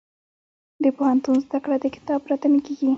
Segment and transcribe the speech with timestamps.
[0.83, 2.89] د پوهنتون زده کړه د کتاب پرته نه کېږي.